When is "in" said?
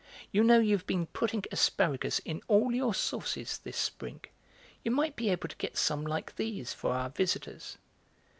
2.25-2.41